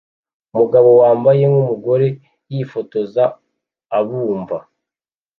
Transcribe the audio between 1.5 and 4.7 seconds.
nkumugore yifotoza abumva